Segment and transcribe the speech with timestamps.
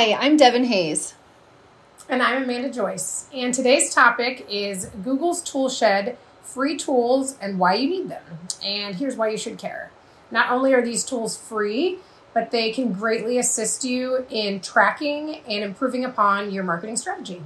[0.00, 1.12] Hi, I'm Devin Hayes.
[2.08, 3.26] And I'm Amanda Joyce.
[3.34, 8.22] And today's topic is Google's Toolshed free tools and why you need them.
[8.64, 9.90] And here's why you should care.
[10.30, 11.98] Not only are these tools free,
[12.32, 17.42] but they can greatly assist you in tracking and improving upon your marketing strategy.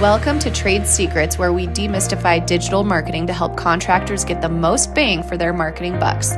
[0.00, 4.94] Welcome to Trade Secrets, where we demystify digital marketing to help contractors get the most
[4.94, 6.30] bang for their marketing bucks.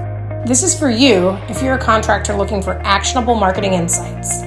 [0.44, 4.42] This is for you if you're a contractor looking for actionable marketing insights.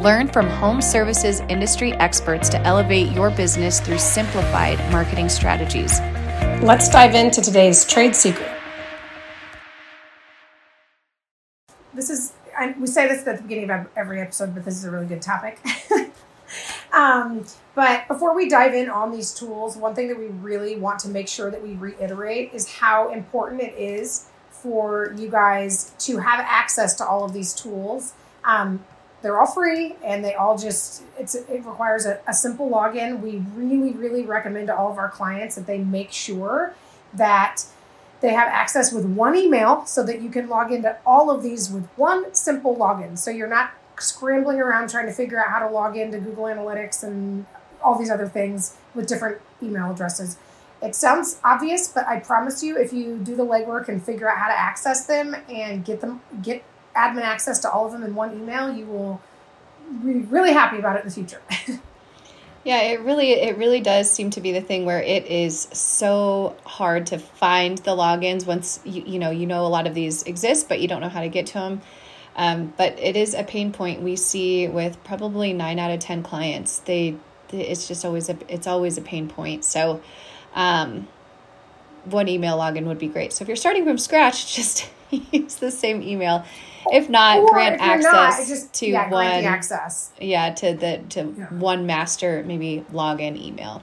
[0.00, 6.00] Learn from home services industry experts to elevate your business through simplified marketing strategies.
[6.62, 8.50] Let's dive into today's trade secret.
[11.92, 14.86] This is, I, we say this at the beginning of every episode, but this is
[14.86, 15.58] a really good topic.
[16.94, 20.98] um, but before we dive in on these tools, one thing that we really want
[21.00, 26.16] to make sure that we reiterate is how important it is for you guys to
[26.16, 28.14] have access to all of these tools.
[28.44, 28.82] Um,
[29.22, 33.20] they're all free and they all just it requires a, a, simple login.
[33.20, 36.74] We really really recommend to all of our clients that they make sure
[37.14, 37.64] that
[38.20, 41.70] they have access with one email so that you can log into all of these
[41.70, 43.18] with one simple login.
[43.18, 47.02] So you're not scrambling around trying to figure out how to log into google analytics
[47.02, 47.46] and
[47.82, 50.36] all these other things with different email addresses.
[50.82, 54.38] It sounds obvious, but I promise you, if you do the legwork and figure out
[54.38, 56.64] how to access them and get them, get
[57.00, 59.20] admin access to all of them in one email, you will
[60.04, 61.40] be really happy about it in the future.
[62.64, 66.56] yeah, it really, it really does seem to be the thing where it is so
[66.64, 70.22] hard to find the logins once you, you know, you know, a lot of these
[70.24, 71.80] exist, but you don't know how to get to them.
[72.36, 76.22] Um, but it is a pain point we see with probably nine out of 10
[76.22, 76.78] clients.
[76.78, 77.16] They,
[77.50, 79.64] it's just always a, it's always a pain point.
[79.64, 80.00] So,
[80.54, 81.08] um,
[82.04, 83.32] one email login would be great.
[83.32, 86.44] So if you're starting from scratch, just use the same email.
[86.92, 90.12] If not, or grant if access not, just, to yeah, one access.
[90.20, 91.46] Yeah, to the to yeah.
[91.52, 93.82] one master maybe login email.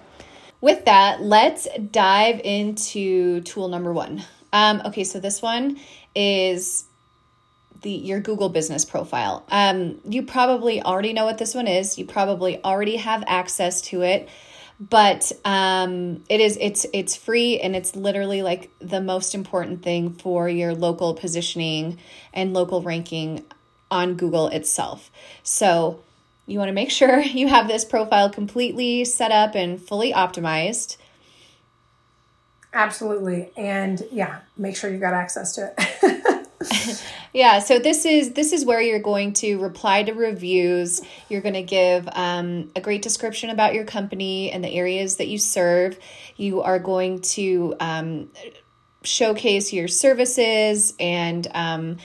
[0.62, 4.24] With that, let's dive into tool number one.
[4.52, 5.80] Um, okay, so this one
[6.16, 6.86] is
[7.82, 9.46] the your Google business profile.
[9.50, 11.98] Um, you probably already know what this one is.
[11.98, 14.30] You probably already have access to it
[14.80, 20.14] but um, it is it's it's free and it's literally like the most important thing
[20.14, 21.98] for your local positioning
[22.34, 23.44] and local ranking
[23.90, 25.10] on Google itself.
[25.44, 26.02] So
[26.46, 30.98] you want to make sure you have this profile completely set up and fully optimized.
[32.74, 33.50] Absolutely.
[33.58, 36.17] And yeah, make sure you've got access to it.
[37.34, 41.02] yeah so this is this is where you're going to reply to reviews.
[41.30, 45.28] You're going to give um, a great description about your company and the areas that
[45.28, 45.98] you serve.
[46.36, 48.30] You are going to um,
[49.04, 51.98] showcase your services and um,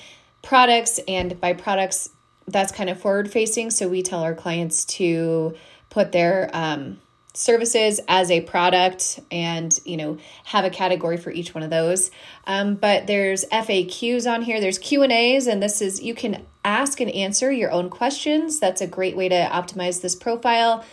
[0.43, 2.11] products and by products
[2.47, 5.55] that's kind of forward facing so we tell our clients to
[5.91, 6.99] put their um,
[7.35, 12.11] services as a product and you know have a category for each one of those.
[12.47, 14.61] Um, but there's faqs on here.
[14.61, 18.61] There's q and a's and this is you can ask and answer your own questions.
[18.61, 20.85] That's a great way to optimize this profile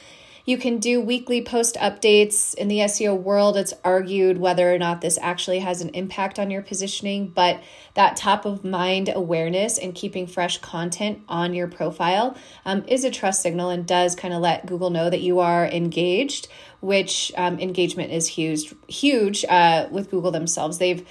[0.50, 2.56] you can do weekly post updates.
[2.56, 6.50] In the SEO world, it's argued whether or not this actually has an impact on
[6.50, 7.62] your positioning, but
[7.94, 13.12] that top of mind awareness and keeping fresh content on your profile um, is a
[13.12, 16.48] trust signal and does kind of let Google know that you are engaged,
[16.80, 20.80] which um, engagement is huge, huge uh, with Google themselves.
[20.80, 21.08] They've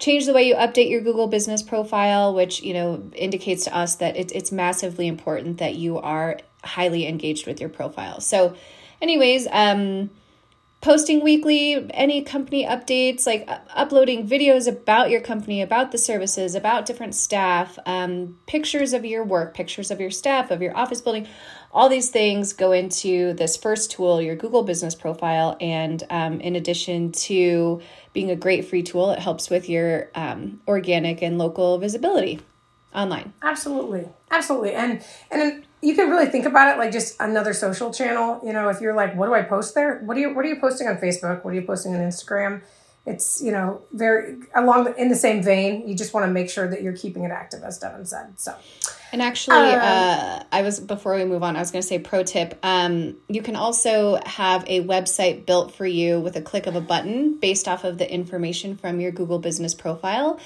[0.00, 3.94] change the way you update your Google business profile, which you know indicates to us
[3.96, 8.20] that it, it's massively important that you are highly engaged with your profile.
[8.20, 8.56] So
[9.00, 10.10] anyways, um,
[10.80, 16.54] posting weekly any company updates like uh, uploading videos about your company about the services
[16.54, 21.02] about different staff um, pictures of your work pictures of your staff of your office
[21.02, 21.26] building
[21.72, 25.56] all these things go into this first tool your google business profile.
[25.60, 30.60] And um, in addition to being a great free tool it helps with your um,
[30.66, 32.40] organic and local visibility
[32.94, 37.92] online absolutely absolutely and and you can really think about it like just another social
[37.92, 38.40] channel.
[38.44, 40.00] You know, if you're like, what do I post there?
[40.00, 41.44] What are you What are you posting on Facebook?
[41.44, 42.62] What are you posting on Instagram?
[43.06, 45.88] It's you know very along the, in the same vein.
[45.88, 48.38] You just want to make sure that you're keeping it active, as Devin said.
[48.38, 48.54] So.
[49.12, 51.98] And actually, um, uh, I was before we move on, I was going to say
[51.98, 52.58] pro tip.
[52.62, 56.80] Um, you can also have a website built for you with a click of a
[56.80, 60.38] button based off of the information from your Google Business profile.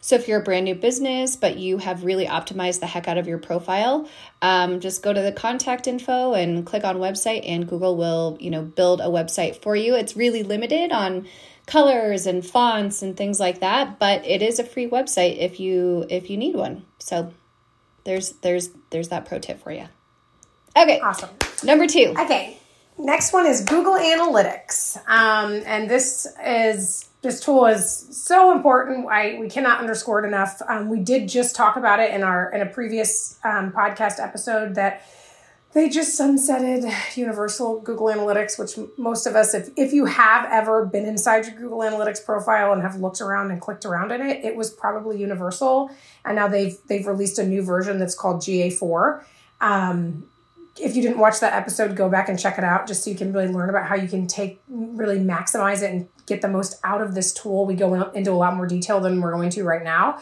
[0.00, 3.18] So if you're a brand new business, but you have really optimized the heck out
[3.18, 4.08] of your profile,
[4.40, 8.50] um, just go to the contact info and click on website, and Google will, you
[8.50, 9.94] know, build a website for you.
[9.94, 11.26] It's really limited on
[11.66, 16.06] colors and fonts and things like that, but it is a free website if you
[16.08, 16.84] if you need one.
[16.98, 17.32] So
[18.04, 19.86] there's there's there's that pro tip for you.
[20.76, 21.00] Okay.
[21.00, 21.30] Awesome.
[21.62, 22.14] Number two.
[22.18, 22.59] Okay.
[23.00, 24.98] Next one is Google Analytics.
[25.08, 29.06] Um, and this is this tool is so important.
[29.08, 30.60] I we cannot underscore it enough.
[30.68, 34.74] Um, we did just talk about it in our in a previous um, podcast episode
[34.74, 35.02] that
[35.72, 40.84] they just sunsetted Universal Google Analytics, which most of us, if if you have ever
[40.84, 44.44] been inside your Google Analytics profile and have looked around and clicked around in it,
[44.44, 45.90] it was probably Universal,
[46.26, 49.24] and now they've they've released a new version that's called GA4.
[49.62, 50.29] Um,
[50.80, 53.16] if you didn't watch that episode, go back and check it out just so you
[53.16, 56.80] can really learn about how you can take really maximize it and get the most
[56.84, 57.66] out of this tool.
[57.66, 60.20] We go into a lot more detail than we're going to right now.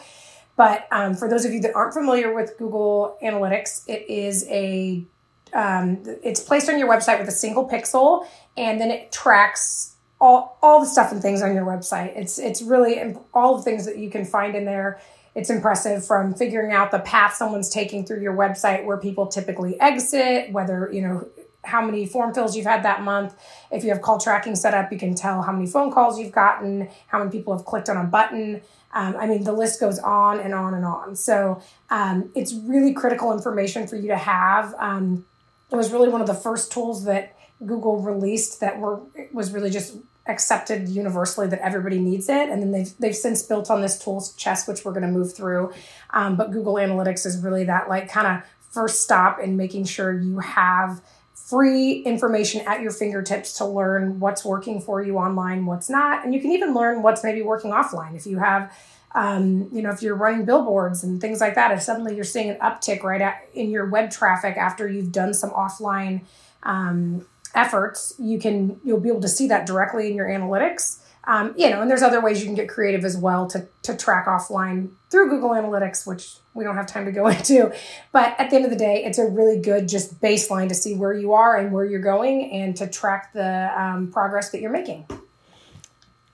[0.55, 5.05] But um, for those of you that aren't familiar with Google Analytics, it is a
[5.53, 8.27] um, it's placed on your website with a single pixel,
[8.57, 9.88] and then it tracks
[10.21, 12.17] all all the stuff and things on your website.
[12.17, 14.99] It's it's really all the things that you can find in there
[15.35, 19.79] it's impressive from figuring out the path someone's taking through your website where people typically
[19.79, 21.27] exit, whether, you know,
[21.63, 23.35] how many form fills you've had that month.
[23.71, 26.31] If you have call tracking set up, you can tell how many phone calls you've
[26.31, 28.61] gotten, how many people have clicked on a button.
[28.91, 31.15] Um, I mean, the list goes on and on and on.
[31.15, 34.73] So um, it's really critical information for you to have.
[34.79, 35.25] Um,
[35.71, 37.35] it was really one of the first tools that
[37.65, 39.01] Google released that were
[39.33, 39.97] was really just
[40.29, 42.49] accepted universally that everybody needs it.
[42.49, 45.35] And then they've, they've since built on this tools chest, which we're going to move
[45.35, 45.73] through.
[46.11, 50.13] Um, but Google Analytics is really that like kind of first stop in making sure
[50.13, 51.01] you have
[51.33, 56.23] free information at your fingertips to learn what's working for you online, what's not.
[56.23, 58.15] And you can even learn what's maybe working offline.
[58.15, 58.71] If you have,
[59.15, 62.51] um, you know, if you're running billboards and things like that, if suddenly you're seeing
[62.51, 66.21] an uptick right at, in your web traffic after you've done some offline
[66.61, 70.99] um, efforts, you can you'll be able to see that directly in your analytics.
[71.25, 73.95] Um, you know, and there's other ways you can get creative as well to to
[73.95, 77.73] track offline through Google Analytics, which we don't have time to go into.
[78.11, 80.95] But at the end of the day, it's a really good just baseline to see
[80.95, 84.71] where you are and where you're going, and to track the um, progress that you're
[84.71, 85.05] making.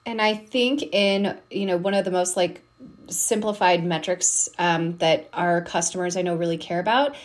[0.06, 2.62] And I think in you know one of the most like
[3.10, 7.16] simplified metrics um, that our customers I know really care about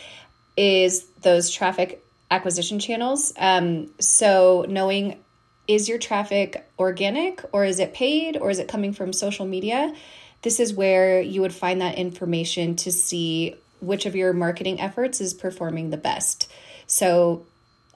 [0.57, 2.00] is those traffic
[2.31, 3.33] acquisition channels.
[3.37, 5.19] Um, so knowing
[5.67, 9.93] is your traffic organic or is it paid or is it coming from social media?
[10.41, 15.21] This is where you would find that information to see which of your marketing efforts
[15.21, 16.51] is performing the best.
[16.87, 17.45] So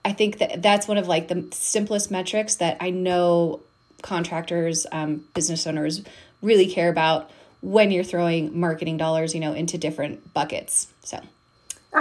[0.03, 3.61] I think that that's one of like the simplest metrics that I know
[4.01, 6.03] contractors, um, business owners
[6.41, 10.87] really care about when you're throwing marketing dollars, you know, into different buckets.
[11.03, 11.19] So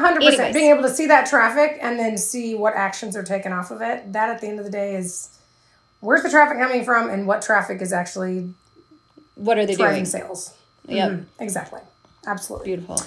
[0.01, 0.55] hundred percent.
[0.55, 3.81] Being able to see that traffic and then see what actions are taken off of
[3.83, 4.13] it.
[4.13, 5.39] That at the end of the day is
[6.01, 8.53] where's the traffic coming from and what traffic is actually
[9.35, 10.07] what are they driving doing?
[10.07, 10.55] sales.
[10.87, 11.11] Yep.
[11.11, 11.43] Mm-hmm.
[11.43, 11.81] Exactly.
[12.27, 12.67] Absolutely.
[12.67, 13.01] Beautiful.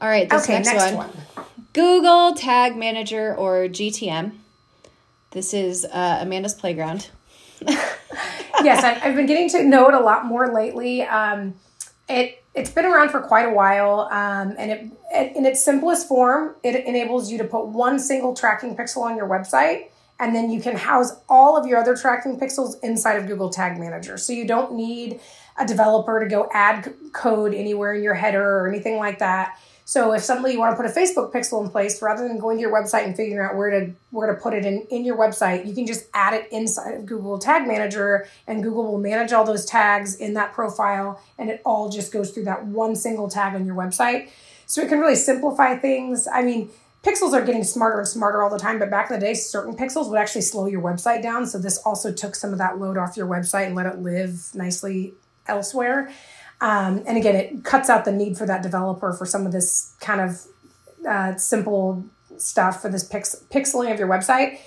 [0.00, 0.28] All right.
[0.28, 1.08] This okay, next, next one.
[1.08, 1.46] one.
[1.72, 4.32] Google Tag Manager or GTM.
[5.30, 7.10] This is uh, Amanda's playground.
[7.68, 11.02] yes, I, have been getting to know it a lot more lately.
[11.02, 11.54] Um,
[12.08, 16.06] it it's been around for quite a while, um, and it, it, in its simplest
[16.06, 19.88] form, it enables you to put one single tracking pixel on your website,
[20.20, 23.76] and then you can house all of your other tracking pixels inside of Google Tag
[23.76, 24.16] Manager.
[24.16, 25.18] So you don't need
[25.58, 29.58] a developer to go add code anywhere in your header or anything like that.
[29.86, 32.56] So if suddenly you want to put a Facebook pixel in place, rather than going
[32.56, 35.16] to your website and figuring out where to where to put it in, in your
[35.16, 39.32] website, you can just add it inside of Google Tag Manager and Google will manage
[39.32, 43.28] all those tags in that profile and it all just goes through that one single
[43.28, 44.30] tag on your website.
[44.66, 46.26] So it can really simplify things.
[46.32, 46.70] I mean,
[47.02, 49.76] pixels are getting smarter and smarter all the time, but back in the day, certain
[49.76, 51.46] pixels would actually slow your website down.
[51.46, 54.50] So this also took some of that load off your website and let it live
[54.54, 55.12] nicely
[55.46, 56.10] elsewhere.
[56.64, 59.94] Um, and again, it cuts out the need for that developer for some of this
[60.00, 60.46] kind of
[61.06, 62.02] uh, simple
[62.38, 64.60] stuff for this pix- pixeling of your website.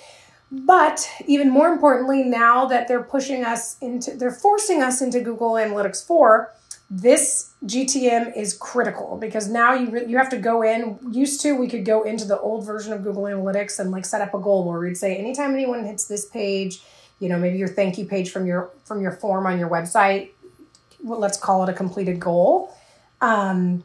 [0.52, 5.54] But even more importantly, now that they're pushing us into, they're forcing us into Google
[5.54, 6.54] Analytics 4,
[6.88, 11.00] this GTM is critical because now you re- you have to go in.
[11.10, 14.20] Used to, we could go into the old version of Google Analytics and like set
[14.20, 16.80] up a goal where we'd say anytime anyone hits this page,
[17.18, 20.30] you know, maybe your thank you page from your from your form on your website,
[21.02, 22.74] well, let's call it a completed goal.
[23.20, 23.84] Um,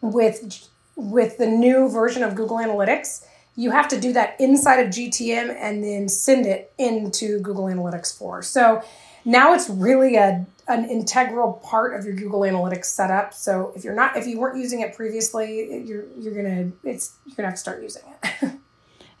[0.00, 3.24] with with the new version of Google Analytics,
[3.56, 8.16] you have to do that inside of GTM and then send it into Google Analytics
[8.16, 8.42] 4.
[8.42, 8.82] So
[9.24, 13.32] now it's really a an integral part of your Google Analytics setup.
[13.32, 17.36] So if you're not if you weren't using it previously, you're you're gonna it's you're
[17.36, 18.52] gonna have to start using it.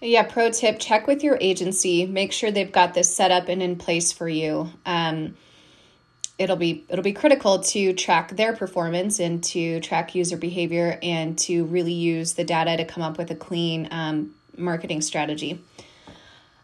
[0.00, 2.06] yeah, pro tip: check with your agency.
[2.06, 4.70] Make sure they've got this set up and in place for you.
[4.86, 5.36] Um,
[6.38, 11.38] it'll be it'll be critical to track their performance and to track user behavior and
[11.38, 15.60] to really use the data to come up with a clean um, marketing strategy.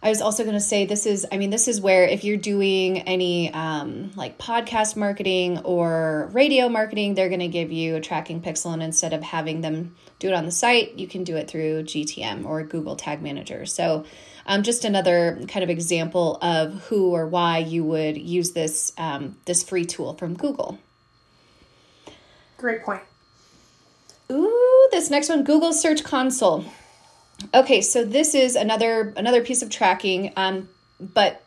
[0.04, 2.36] I was also going to say this is, I mean, this is where if you're
[2.36, 8.02] doing any um, like podcast marketing or radio marketing, they're going to give you a
[8.02, 8.74] tracking pixel.
[8.74, 11.84] And instead of having them do it on the site, you can do it through
[11.84, 13.64] GTM or Google Tag Manager.
[13.64, 14.04] So,
[14.44, 19.38] um, just another kind of example of who or why you would use this um,
[19.46, 20.78] this free tool from Google.
[22.58, 23.02] Great point.
[24.30, 26.66] Ooh, this next one, Google Search Console.
[27.52, 30.68] Okay, so this is another another piece of tracking, um,
[31.00, 31.44] but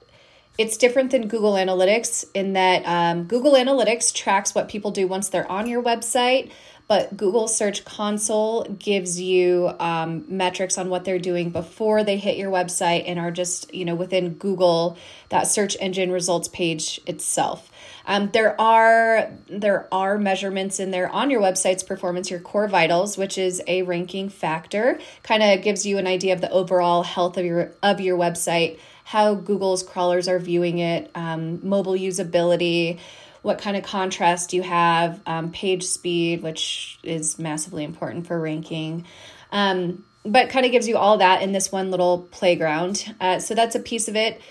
[0.58, 5.30] it's different than Google Analytics in that um, Google Analytics tracks what people do once
[5.30, 6.52] they're on your website,
[6.88, 12.38] but Google Search Console gives you um, metrics on what they're doing before they hit
[12.38, 14.98] your website and are just you know within Google
[15.30, 17.70] that search engine results page itself.
[18.08, 23.18] Um, there are there are measurements in there on your website's performance, your core vitals,
[23.18, 27.38] which is a ranking factor, kind of gives you an idea of the overall health
[27.38, 32.98] of your of your website, how Google's crawlers are viewing it, um, mobile usability,
[33.42, 39.06] what kind of contrast you have, um, page speed, which is massively important for ranking.
[39.52, 43.14] Um, but kind of gives you all that in this one little playground.
[43.20, 44.42] Uh, so that's a piece of it.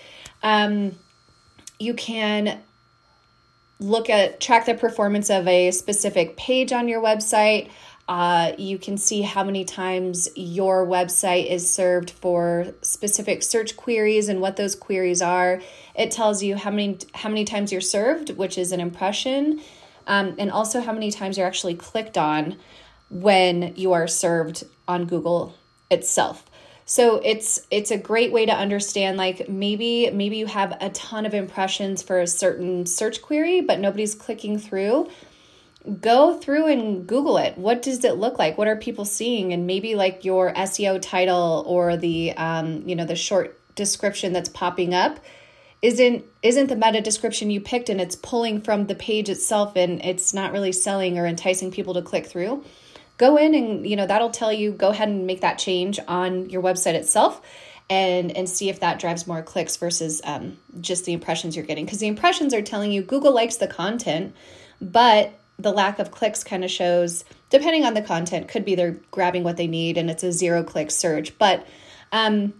[0.42, 0.96] Um,
[1.78, 2.62] you can
[3.78, 7.70] look at track the performance of a specific page on your website.
[8.08, 14.28] Uh, you can see how many times your website is served for specific search queries
[14.28, 15.60] and what those queries are.
[15.96, 19.60] It tells you how many how many times you're served, which is an impression,
[20.06, 22.56] um, and also how many times you're actually clicked on
[23.10, 25.56] when you are served on Google
[25.90, 26.44] itself.
[26.88, 31.26] So it's it's a great way to understand like maybe maybe you have a ton
[31.26, 35.10] of impressions for a certain search query but nobody's clicking through.
[36.00, 37.58] Go through and Google it.
[37.58, 38.56] What does it look like?
[38.56, 39.52] What are people seeing?
[39.52, 44.48] And maybe like your SEO title or the um, you know the short description that's
[44.48, 45.18] popping up
[45.82, 50.04] isn't isn't the meta description you picked and it's pulling from the page itself and
[50.04, 52.64] it's not really selling or enticing people to click through
[53.18, 56.50] go in and you know that'll tell you go ahead and make that change on
[56.50, 57.40] your website itself
[57.88, 61.84] and and see if that drives more clicks versus um, just the impressions you're getting.
[61.84, 64.34] Because the impressions are telling you google likes the content
[64.80, 68.98] but the lack of clicks kind of shows depending on the content could be they're
[69.10, 71.38] grabbing what they need and it's a zero click search.
[71.38, 71.66] But
[72.12, 72.52] um,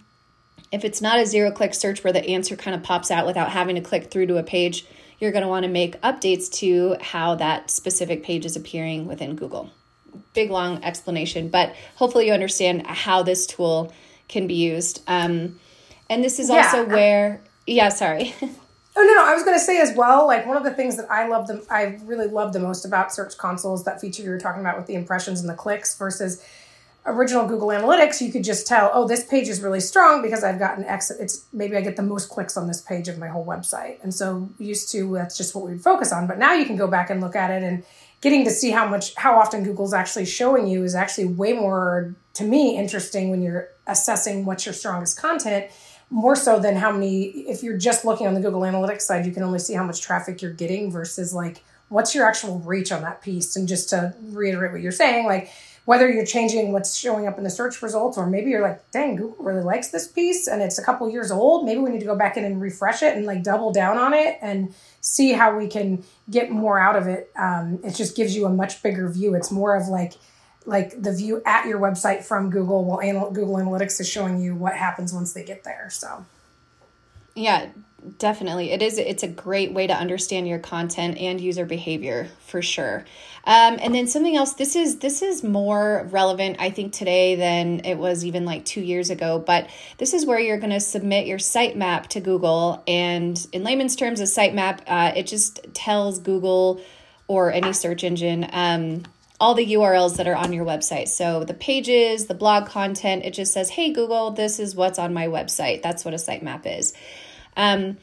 [0.72, 3.50] if it's not a zero click search where the answer kind of pops out without
[3.50, 4.86] having to click through to a page
[5.18, 9.36] you're going to want to make updates to how that specific page is appearing within
[9.36, 9.70] google
[10.36, 13.92] big long explanation, but hopefully you understand how this tool
[14.28, 15.02] can be used.
[15.08, 15.58] Um,
[16.08, 18.32] and this is also where, yeah, sorry.
[18.98, 20.26] Oh no, no, I was going to say as well.
[20.26, 23.12] Like one of the things that I love, the I really love the most about
[23.12, 26.42] Search Consoles that feature you were talking about with the impressions and the clicks versus
[27.04, 28.22] original Google Analytics.
[28.22, 31.10] You could just tell, oh, this page is really strong because I've gotten X.
[31.10, 34.14] It's maybe I get the most clicks on this page of my whole website, and
[34.14, 36.26] so used to that's just what we'd focus on.
[36.26, 37.84] But now you can go back and look at it and
[38.26, 42.12] getting to see how much how often Google's actually showing you is actually way more
[42.34, 45.70] to me interesting when you're assessing what's your strongest content
[46.10, 49.30] more so than how many if you're just looking on the Google Analytics side you
[49.30, 53.02] can only see how much traffic you're getting versus like what's your actual reach on
[53.02, 53.54] that piece?
[53.54, 55.52] And just to reiterate what you're saying like
[55.86, 59.16] whether you're changing what's showing up in the search results or maybe you're like dang
[59.16, 62.06] google really likes this piece and it's a couple years old maybe we need to
[62.06, 64.74] go back in and refresh it and like double down on it and
[65.06, 67.30] see how we can get more out of it.
[67.38, 69.34] Um, it just gives you a much bigger view.
[69.34, 70.14] It's more of like
[70.64, 74.74] like the view at your website from google while google analytics is showing you what
[74.74, 76.26] happens once they get there so.
[77.36, 77.68] Yeah
[78.18, 82.62] definitely it is it's a great way to understand your content and user behavior for
[82.62, 83.04] sure
[83.44, 87.80] um, and then something else this is this is more relevant i think today than
[87.84, 91.26] it was even like two years ago but this is where you're going to submit
[91.26, 96.80] your sitemap to google and in layman's terms a sitemap uh, it just tells google
[97.28, 99.02] or any search engine um,
[99.38, 101.08] all the URLs that are on your website.
[101.08, 105.12] So the pages, the blog content, it just says, hey, Google, this is what's on
[105.12, 105.82] my website.
[105.82, 106.94] That's what a sitemap is.
[107.56, 107.98] Um,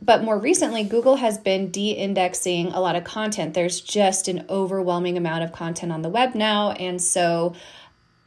[0.00, 3.54] but more recently, Google has been de indexing a lot of content.
[3.54, 6.72] There's just an overwhelming amount of content on the web now.
[6.72, 7.54] And so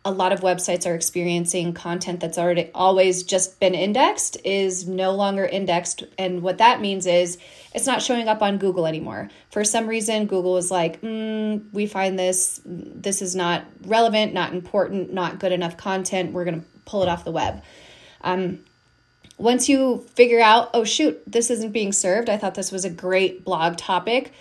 [0.06, 5.12] a lot of websites are experiencing content that's already always just been indexed is no
[5.12, 6.04] longer indexed.
[6.18, 7.38] And what that means is
[7.76, 9.30] it's not showing up on Google anymore.
[9.52, 14.54] For some reason, Google is like, mm, we find this, this is not relevant, not
[14.54, 16.32] important, not good enough content.
[16.32, 17.62] We're going to pull it off the web.
[18.22, 18.60] Um,
[19.40, 22.90] once you figure out, oh shoot, this isn't being served, I thought this was a
[22.90, 24.34] great blog topic,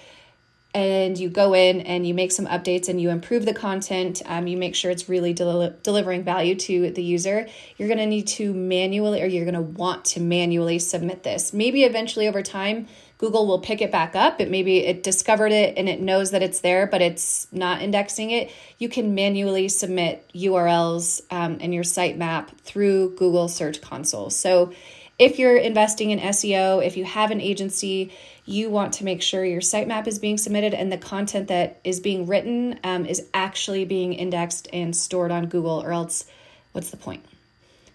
[0.75, 4.47] and you go in and you make some updates and you improve the content, um,
[4.47, 8.53] you make sure it's really del- delivering value to the user, you're to need to
[8.53, 11.53] manually or you're to want to manually submit this.
[11.53, 12.89] Maybe eventually over time,
[13.19, 14.41] Google will pick it back up.
[14.41, 18.31] It maybe it discovered it and it knows that it's there, but it's not indexing
[18.31, 18.53] it.
[18.79, 24.31] You can manually submit URLs um, and your sitemap through Google Search Console.
[24.31, 24.73] So
[25.19, 28.13] if you're investing in SEO, if you have an agency,
[28.45, 31.99] you want to make sure your sitemap is being submitted and the content that is
[31.99, 36.25] being written um, is actually being indexed and stored on Google, or else
[36.73, 37.25] what's the point?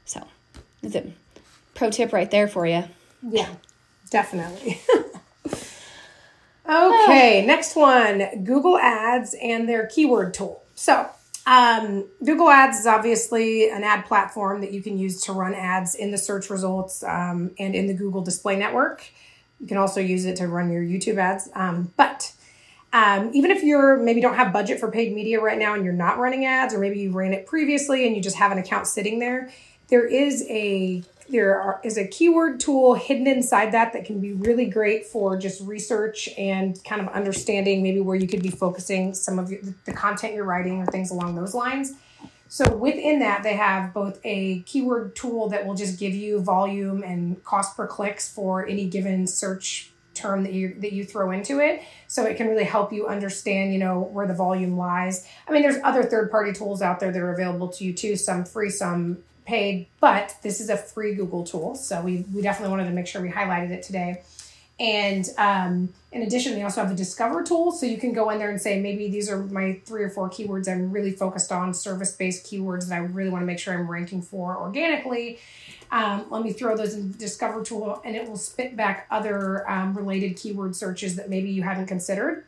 [0.05, 0.27] So,
[0.81, 1.11] that's a
[1.73, 2.83] pro tip right there for you.
[3.27, 3.49] Yeah,
[4.09, 4.81] definitely.
[6.65, 10.63] Okay, next one Google Ads and their keyword tool.
[10.75, 11.09] So,
[11.45, 15.93] um, Google Ads is obviously an ad platform that you can use to run ads
[15.93, 19.05] in the search results um, and in the Google Display Network.
[19.59, 21.49] You can also use it to run your YouTube ads.
[21.53, 22.33] Um, but
[22.93, 25.93] um, even if you're maybe don't have budget for paid media right now and you're
[25.93, 28.87] not running ads, or maybe you ran it previously and you just have an account
[28.87, 29.51] sitting there,
[29.89, 34.33] there is a there are, is a keyword tool hidden inside that that can be
[34.33, 39.13] really great for just research and kind of understanding maybe where you could be focusing
[39.13, 41.93] some of your, the content you're writing or things along those lines.
[42.49, 47.01] So within that, they have both a keyword tool that will just give you volume
[47.01, 51.59] and cost per clicks for any given search term that you that you throw into
[51.59, 55.51] it so it can really help you understand you know where the volume lies i
[55.51, 58.45] mean there's other third party tools out there that are available to you too some
[58.45, 61.75] free some paid, but this is a free Google tool.
[61.75, 64.21] So we, we definitely wanted to make sure we highlighted it today.
[64.79, 67.71] And um, in addition, they also have the Discover tool.
[67.71, 70.29] So you can go in there and say, maybe these are my three or four
[70.29, 73.73] keywords I'm really focused on, service based keywords that I really want to make sure
[73.73, 75.39] I'm ranking for organically.
[75.91, 79.69] Um, let me throw those in the Discover tool and it will spit back other
[79.69, 82.45] um, related keyword searches that maybe you haven't considered.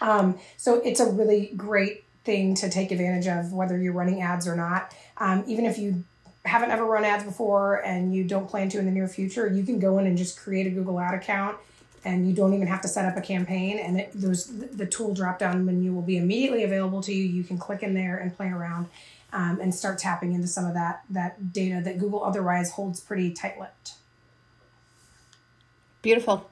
[0.00, 4.48] Um, so it's a really great thing to take advantage of, whether you're running ads
[4.48, 4.92] or not.
[5.18, 6.04] Um, even if you
[6.44, 9.64] haven't ever run ads before and you don't plan to in the near future, you
[9.64, 11.56] can go in and just create a Google ad account
[12.04, 15.14] and you don't even have to set up a campaign and it, those the tool
[15.14, 17.24] drop down menu will be immediately available to you.
[17.24, 18.88] You can click in there and play around
[19.32, 23.32] um, and start tapping into some of that that data that Google otherwise holds pretty
[23.32, 23.94] tight lipped.
[26.02, 26.50] Beautiful.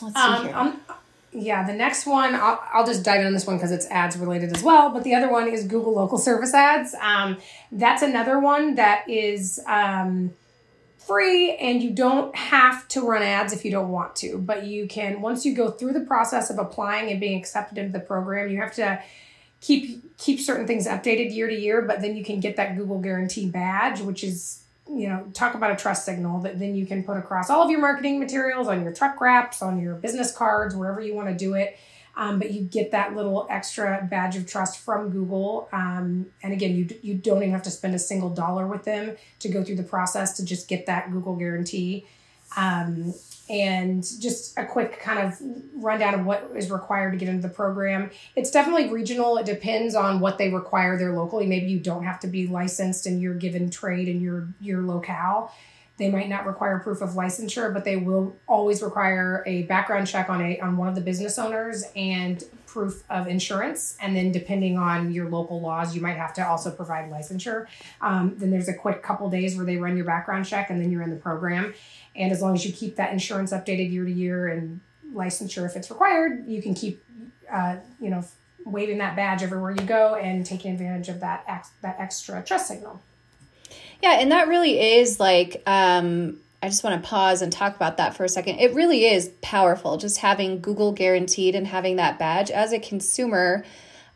[0.00, 0.56] Let's see um, here.
[0.56, 0.80] Um,
[1.32, 4.16] yeah, the next one, I'll, I'll just dive in on this one because it's ads
[4.18, 4.90] related as well.
[4.90, 6.94] But the other one is Google Local Service Ads.
[7.00, 7.38] Um,
[7.70, 10.34] that's another one that is um,
[10.98, 14.36] free and you don't have to run ads if you don't want to.
[14.36, 17.92] But you can, once you go through the process of applying and being accepted into
[17.92, 19.02] the program, you have to
[19.62, 21.80] keep keep certain things updated year to year.
[21.80, 25.70] But then you can get that Google Guarantee badge, which is you know, talk about
[25.70, 28.82] a trust signal that then you can put across all of your marketing materials on
[28.82, 31.78] your truck wraps, on your business cards, wherever you want to do it.
[32.14, 35.68] Um, but you get that little extra badge of trust from Google.
[35.72, 39.16] Um, and again, you, you don't even have to spend a single dollar with them
[39.38, 42.06] to go through the process to just get that Google guarantee.
[42.56, 43.14] Um,
[43.52, 45.38] and just a quick kind of
[45.74, 48.10] rundown of what is required to get into the program.
[48.34, 49.36] It's definitely regional.
[49.36, 51.46] It depends on what they require there locally.
[51.46, 55.52] Maybe you don't have to be licensed in your given trade in your your locale.
[55.98, 60.30] They might not require proof of licensure, but they will always require a background check
[60.30, 63.96] on a on one of the business owners and proof of insurance.
[64.00, 67.66] And then depending on your local laws, you might have to also provide licensure.
[68.00, 70.90] Um, then there's a quick couple days where they run your background check, and then
[70.90, 71.74] you're in the program.
[72.16, 74.80] And as long as you keep that insurance updated year to year and
[75.12, 77.04] licensure if it's required, you can keep,
[77.50, 78.24] uh, you know,
[78.64, 82.68] waving that badge everywhere you go and taking advantage of that ex- that extra trust
[82.68, 83.02] signal.
[84.02, 87.96] Yeah, and that really is like um, I just want to pause and talk about
[87.96, 88.60] that for a second.
[88.60, 93.64] It really is powerful just having Google guaranteed and having that badge as a consumer.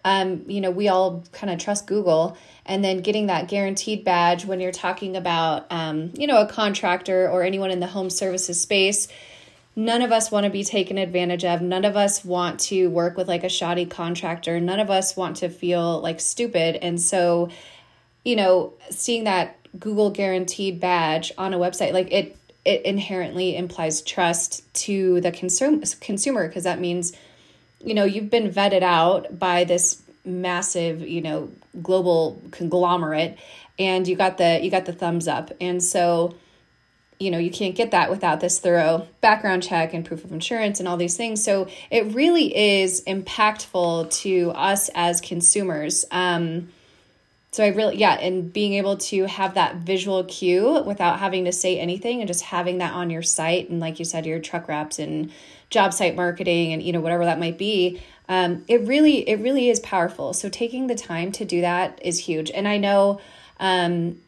[0.04, 4.44] Um, you know, we all kind of trust Google and then getting that guaranteed badge
[4.44, 8.60] when you're talking about um, you know a contractor or anyone in the home services
[8.60, 9.08] space
[9.74, 13.16] none of us want to be taken advantage of none of us want to work
[13.16, 17.48] with like a shoddy contractor none of us want to feel like stupid and so
[18.24, 24.02] you know seeing that google guaranteed badge on a website like it it inherently implies
[24.02, 27.12] trust to the consumer consumer because that means
[27.80, 31.50] you know you've been vetted out by this massive you know
[31.82, 33.38] global conglomerate
[33.78, 35.52] and you got the you got the thumbs up.
[35.60, 36.34] And so
[37.18, 40.80] you know you can't get that without this thorough background check and proof of insurance
[40.80, 41.42] and all these things.
[41.42, 46.04] So it really is impactful to us as consumers.
[46.10, 46.68] Um,
[47.56, 51.52] so I really, yeah, and being able to have that visual cue without having to
[51.52, 53.70] say anything and just having that on your site.
[53.70, 55.32] And like you said, your truck wraps and
[55.70, 58.02] job site marketing and, you know, whatever that might be.
[58.28, 60.34] Um, it really, it really is powerful.
[60.34, 62.50] So taking the time to do that is huge.
[62.50, 63.22] And I know,
[63.58, 64.18] um,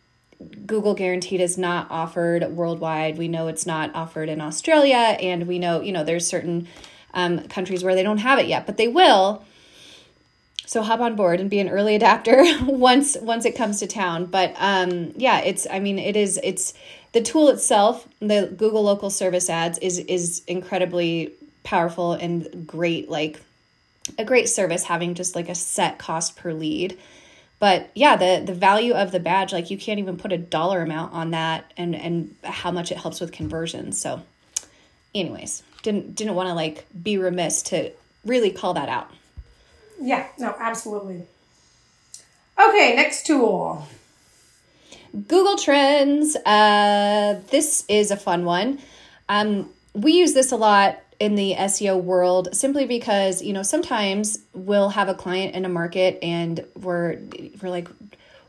[0.64, 3.18] Google Guaranteed is not offered worldwide.
[3.18, 6.66] We know it's not offered in Australia, and we know, you know, there's certain
[7.12, 9.44] um, countries where they don't have it yet, but they will.
[10.68, 14.26] So hop on board and be an early adapter once once it comes to town.
[14.26, 16.74] But um, yeah, it's I mean it is it's
[17.12, 21.32] the tool itself, the Google Local Service Ads is is incredibly
[21.64, 23.08] powerful and great.
[23.08, 23.40] Like
[24.18, 26.98] a great service having just like a set cost per lead.
[27.58, 30.82] But yeah, the the value of the badge, like you can't even put a dollar
[30.82, 33.98] amount on that, and and how much it helps with conversions.
[33.98, 34.20] So,
[35.14, 37.90] anyways, didn't didn't want to like be remiss to
[38.26, 39.10] really call that out.
[40.00, 41.24] Yeah, no, absolutely.
[42.58, 43.86] Okay, next tool.
[45.26, 46.36] Google Trends.
[46.36, 48.78] Uh, this is a fun one.
[49.28, 54.38] Um, we use this a lot in the SEO world simply because you know sometimes
[54.54, 57.18] we'll have a client in a market and we're
[57.60, 57.88] we're like,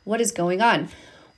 [0.03, 0.89] what is going on?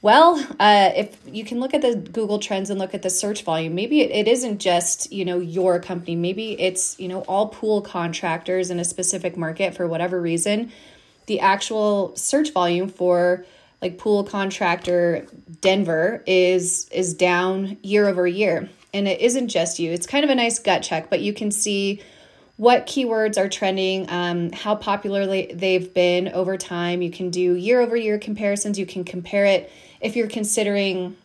[0.03, 3.43] Well, uh, if you can look at the Google Trends and look at the search
[3.43, 6.15] volume, maybe it, isn't just you know your company.
[6.15, 10.71] Maybe it's you know all pool contractors in a specific market for whatever reason.
[11.27, 13.45] The actual search volume for
[13.79, 15.27] like pool contractor
[15.61, 19.91] Denver is is down year over year, and it isn't just you.
[19.91, 22.01] It's kind of a nice gut check, but you can see
[22.57, 27.01] what keywords are trending, um, how popular they've been over time.
[27.01, 28.77] You can do year over year comparisons.
[28.77, 31.15] You can compare it if you're considering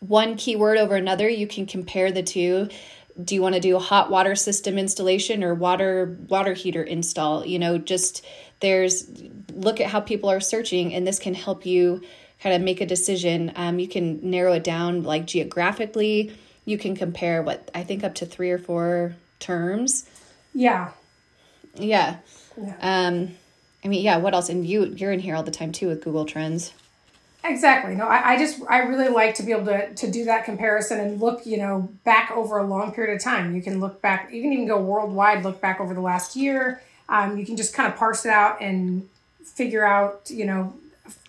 [0.00, 2.68] one keyword over another, you can compare the two.
[3.22, 7.44] Do you want to do a hot water system installation or water water heater install?
[7.44, 8.24] You know, just
[8.60, 9.10] there's
[9.52, 12.02] look at how people are searching, and this can help you
[12.40, 13.52] kind of make a decision.
[13.56, 16.32] Um, you can narrow it down like geographically.
[16.64, 20.06] You can compare what I think up to three or four terms.
[20.52, 20.92] Yeah.
[21.74, 22.16] Yeah.
[22.60, 22.76] yeah.
[22.80, 23.36] Um,
[23.84, 24.18] I mean, yeah.
[24.18, 24.50] What else?
[24.50, 26.74] And you you're in here all the time too with Google Trends.
[27.48, 27.94] Exactly.
[27.94, 30.98] No, I, I, just I really like to be able to to do that comparison
[31.00, 33.54] and look, you know, back over a long period of time.
[33.54, 36.82] You can look back, you can even go worldwide, look back over the last year.
[37.08, 39.08] Um, you can just kind of parse it out and
[39.44, 40.74] figure out, you know,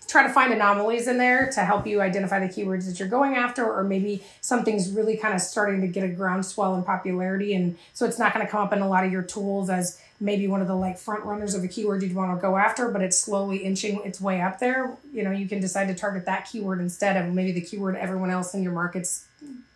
[0.08, 3.36] try to find anomalies in there to help you identify the keywords that you're going
[3.36, 7.76] after, or maybe something's really kind of starting to get a groundswell in popularity, and
[7.92, 10.48] so it's not going to come up in a lot of your tools as maybe
[10.48, 13.02] one of the like front runners of a keyword you'd want to go after, but
[13.02, 14.96] it's slowly inching its way up there.
[15.12, 18.30] You know, you can decide to target that keyword instead of maybe the keyword everyone
[18.30, 19.26] else in your market's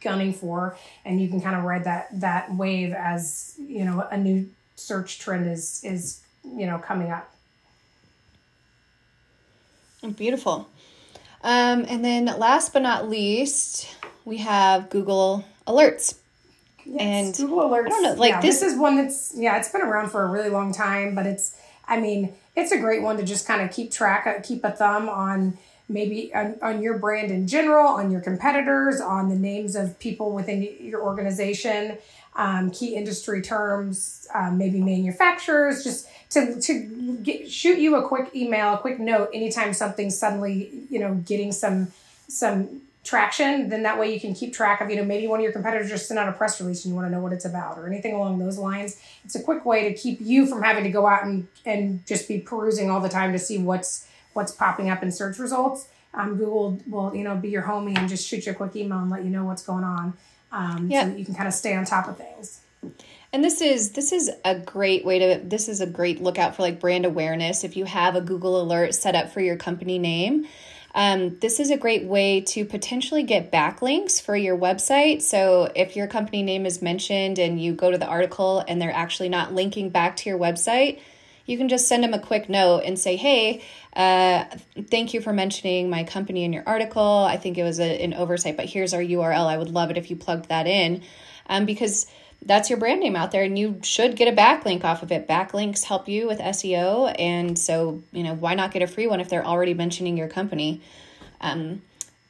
[0.00, 4.16] gunning for, and you can kind of ride that that wave as you know a
[4.16, 7.28] new search trend is is you know coming up.
[10.16, 10.68] Beautiful.
[11.44, 13.88] Um, and then last but not least,
[14.24, 16.16] we have Google Alerts.
[16.84, 17.86] Yes, and Google Alerts.
[17.86, 20.24] I don't know, like yeah, this, this is one that's yeah, it's been around for
[20.24, 23.62] a really long time, but it's I mean, it's a great one to just kind
[23.62, 27.86] of keep track of, keep a thumb on maybe on, on your brand in general,
[27.86, 31.98] on your competitors, on the names of people within your organization,
[32.36, 38.34] um, key industry terms, um, maybe manufacturers, just to, to get, shoot you a quick
[38.34, 41.88] email, a quick note anytime something's suddenly, you know, getting some,
[42.28, 45.44] some traction, then that way you can keep track of, you know, maybe one of
[45.44, 47.44] your competitors just sent out a press release and you want to know what it's
[47.44, 49.00] about or anything along those lines.
[49.24, 52.28] It's a quick way to keep you from having to go out and, and just
[52.28, 55.88] be perusing all the time to see what's what's popping up in search results.
[56.14, 58.98] Um, Google will, you know, be your homie and just shoot you a quick email
[58.98, 60.14] and let you know what's going on.
[60.52, 61.04] Um, yeah.
[61.04, 62.60] so that you can kind of stay on top of things.
[63.32, 66.62] And this is this is a great way to this is a great lookout for
[66.62, 67.64] like brand awareness.
[67.64, 70.46] If you have a Google alert set up for your company name,
[70.94, 75.22] um, this is a great way to potentially get backlinks for your website.
[75.22, 78.92] So if your company name is mentioned and you go to the article and they're
[78.92, 81.00] actually not linking back to your website,
[81.46, 83.62] you can just send them a quick note and say, hey,
[83.94, 84.44] uh,
[84.90, 87.02] thank you for mentioning my company in your article.
[87.02, 89.46] I think it was a, an oversight, but here's our URL.
[89.46, 91.02] I would love it if you plugged that in
[91.48, 92.06] um, because
[92.44, 95.28] that's your brand name out there and you should get a backlink off of it.
[95.28, 97.14] Backlinks help you with SEO.
[97.18, 100.28] And so, you know, why not get a free one if they're already mentioning your
[100.28, 100.80] company?
[101.40, 101.82] Um,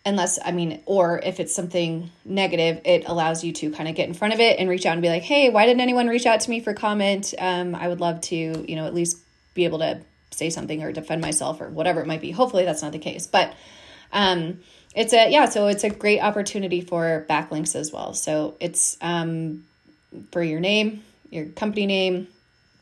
[0.05, 4.09] unless i mean or if it's something negative it allows you to kind of get
[4.09, 6.27] in front of it and reach out and be like hey why didn't anyone reach
[6.27, 9.19] out to me for comment um, i would love to you know at least
[9.55, 12.83] be able to say something or defend myself or whatever it might be hopefully that's
[12.83, 13.55] not the case but
[14.13, 14.61] um,
[14.95, 19.65] it's a yeah so it's a great opportunity for backlinks as well so it's um,
[20.31, 22.29] for your name your company name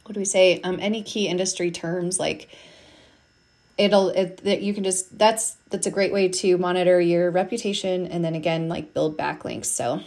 [0.04, 2.48] what do we say um, any key industry terms like
[3.78, 8.06] it'll it, that you can just that's that's a great way to monitor your reputation
[8.08, 10.00] and then again like build backlinks so.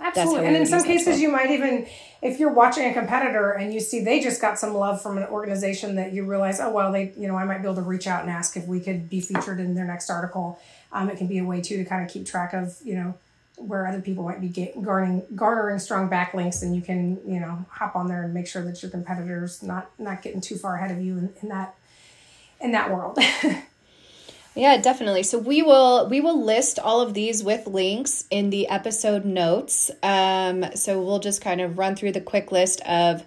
[0.00, 0.46] Absolutely.
[0.46, 1.86] and in some cases you might even
[2.22, 5.24] if you're watching a competitor and you see they just got some love from an
[5.24, 8.06] organization that you realize oh well they you know i might be able to reach
[8.06, 10.58] out and ask if we could be featured in their next article.
[10.90, 13.14] Um, it can be a way too to kind of keep track of you know
[13.58, 17.64] where other people might be get, garnering garnering strong backlinks and you can you know
[17.70, 20.90] hop on there and make sure that your competitors not not getting too far ahead
[20.90, 21.74] of you in, in that
[22.60, 23.18] in that world.
[24.58, 25.22] Yeah definitely.
[25.22, 29.88] So we will we will list all of these with links in the episode notes.
[30.02, 33.24] Um, so we'll just kind of run through the quick list of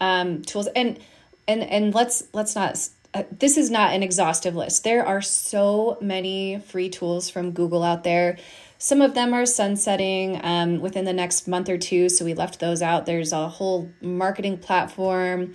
[0.00, 0.68] um, tools.
[0.68, 0.98] And
[1.46, 2.78] and and let's let's not
[3.12, 4.82] uh, this is not an exhaustive list.
[4.82, 8.38] There are so many free tools from google out there
[8.82, 12.60] some of them are sunsetting um, within the next month or two, so we left
[12.60, 13.04] those out.
[13.04, 15.54] There's a whole marketing platform.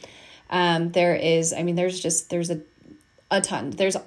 [0.51, 2.61] Um, there is, I mean, there's just there's a
[3.31, 3.71] a ton.
[3.71, 3.97] There's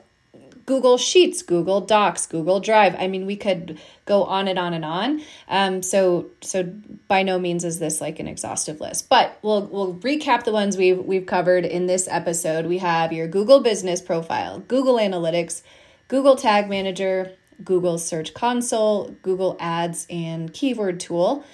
[0.67, 2.95] Google Sheets, Google Docs, Google Drive.
[2.97, 5.21] I mean, we could go on and on and on.
[5.49, 6.63] Um, so so
[7.09, 10.77] by no means is this like an exhaustive list, but we'll we'll recap the ones
[10.77, 12.67] we've we've covered in this episode.
[12.67, 15.63] We have your Google Business Profile, Google Analytics,
[16.07, 17.33] Google Tag Manager,
[17.65, 21.45] Google Search Console, Google Ads and Keyword Tool,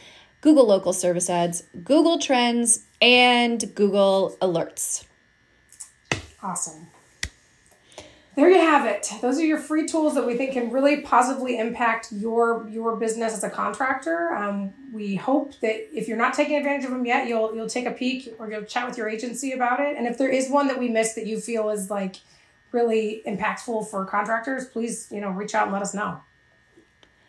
[0.40, 5.04] Google Local Service Ads, Google Trends, and Google Alerts.
[6.42, 6.88] Awesome.
[8.36, 9.08] There you have it.
[9.22, 13.32] Those are your free tools that we think can really positively impact your your business
[13.32, 14.34] as a contractor.
[14.34, 17.86] Um, we hope that if you're not taking advantage of them yet, you'll you'll take
[17.86, 19.96] a peek or you'll chat with your agency about it.
[19.96, 22.16] And if there is one that we missed that you feel is like
[22.74, 26.20] really impactful for contractors, please, you know, reach out and let us know.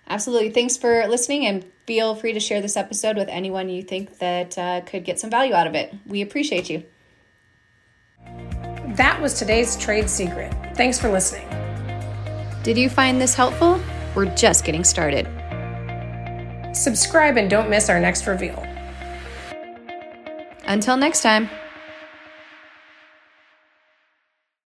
[0.10, 0.51] Absolutely.
[0.51, 4.58] Thanks for listening and feel free to share this episode with anyone you think that
[4.58, 5.93] uh, could get some value out of it.
[6.05, 6.84] We appreciate you.
[8.95, 10.53] That was today's trade secret.
[10.75, 11.47] Thanks for listening.
[12.63, 13.79] Did you find this helpful?
[14.15, 15.27] We're just getting started.
[16.73, 18.63] Subscribe and don't miss our next reveal.
[20.65, 21.49] Until next time.